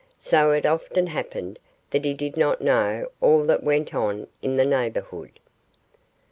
So 0.17 0.49
it 0.49 0.65
often 0.65 1.05
happened 1.05 1.59
that 1.91 2.05
he 2.05 2.15
did 2.15 2.35
not 2.35 2.59
know 2.59 3.11
all 3.21 3.45
that 3.45 3.61
went 3.63 3.93
on 3.93 4.25
in 4.41 4.57
the 4.57 4.65
neighborhood. 4.65 5.39